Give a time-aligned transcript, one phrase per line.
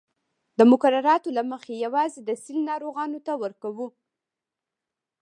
[0.57, 3.87] د مقرراتو له مخې یوازې د سِل ناروغانو ته ورکوو.